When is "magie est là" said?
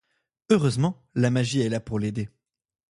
1.29-1.79